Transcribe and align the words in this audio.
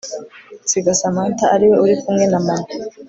nsiga 0.65 0.91
Samantha 0.99 1.45
ariwe 1.55 1.75
urikumwe 1.83 2.25
na 2.31 2.39
mama 2.47 2.67